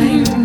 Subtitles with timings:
[0.00, 0.39] time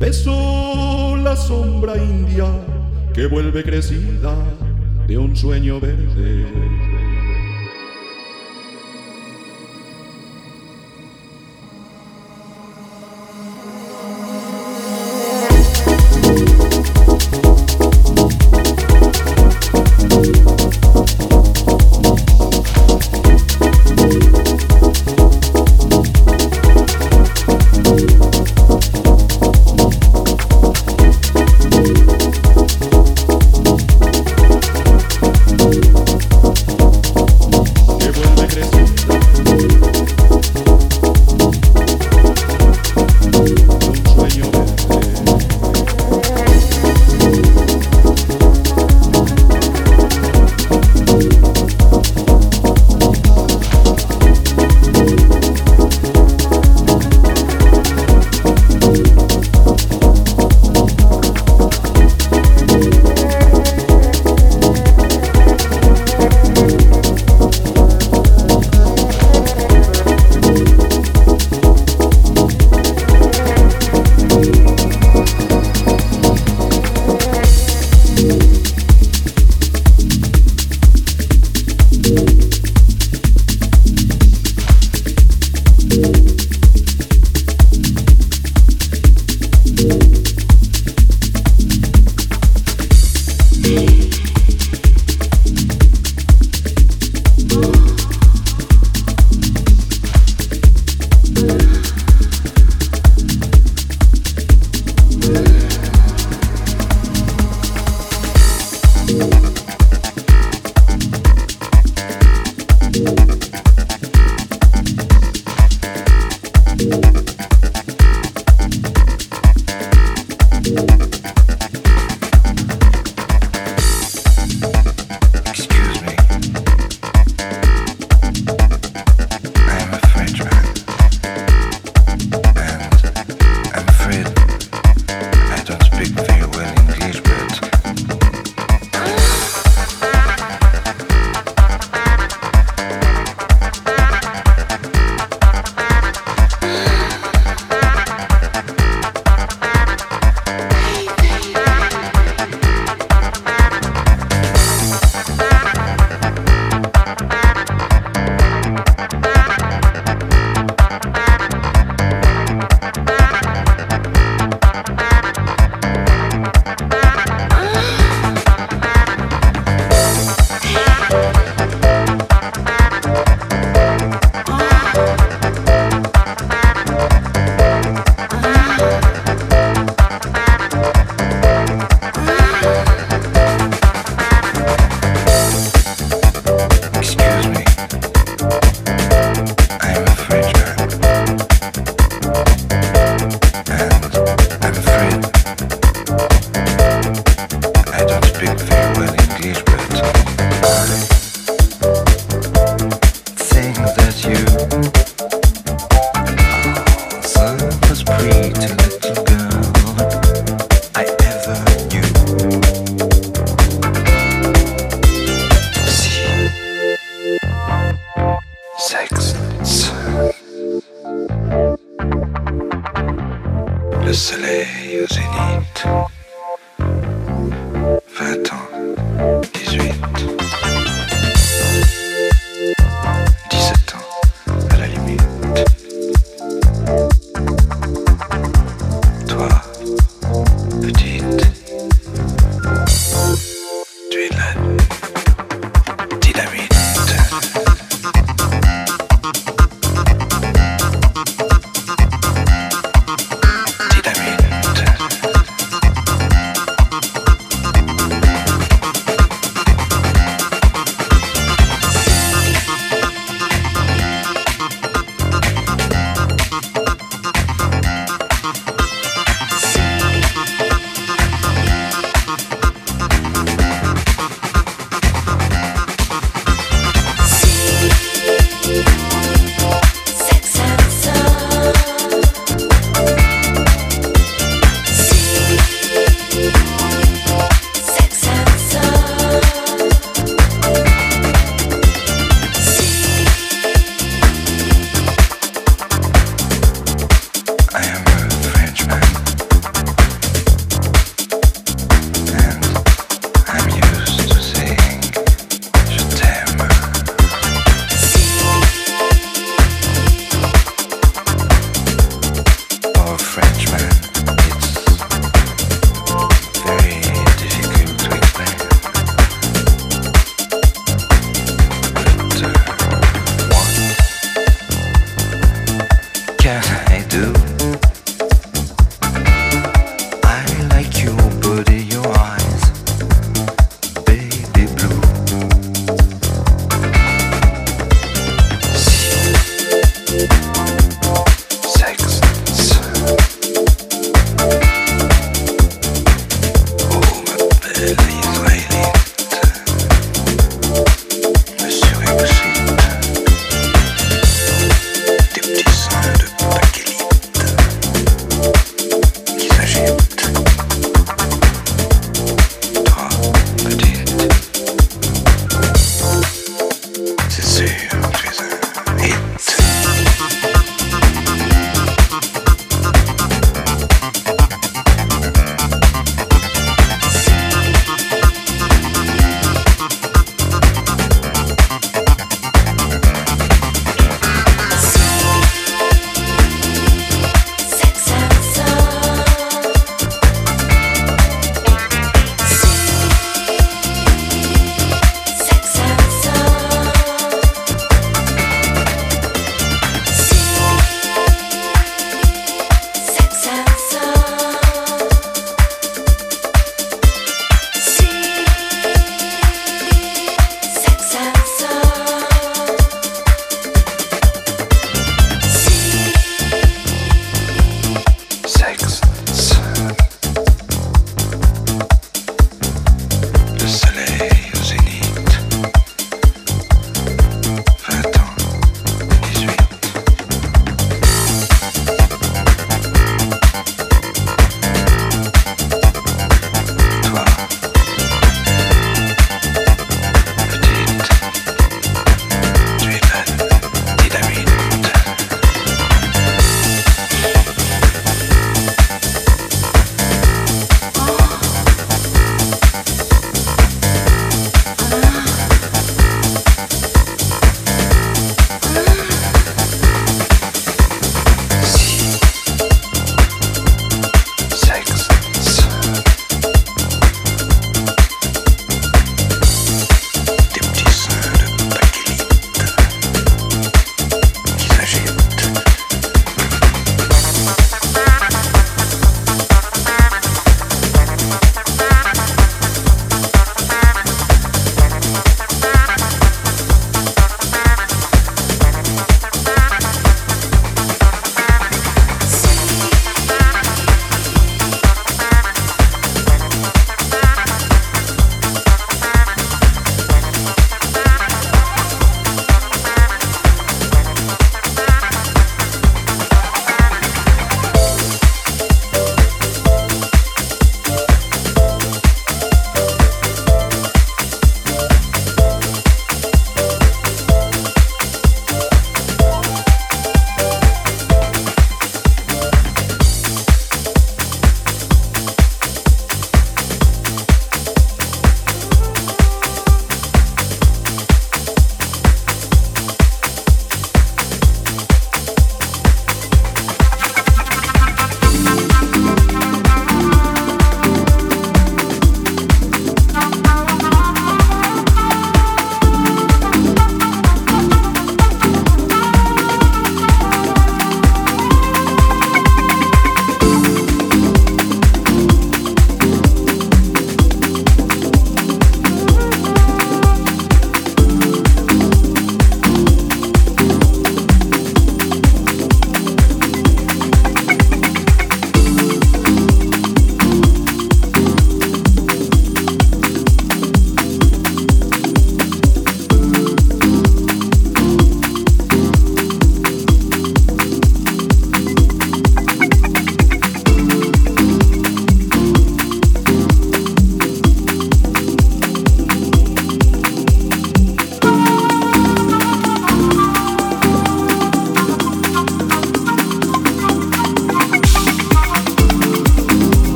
[0.00, 2.46] Beso la sombra india
[3.14, 4.34] que vuelve crecida
[5.06, 6.77] de un sueño verde.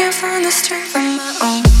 [0.00, 1.79] can't find the strength of my own.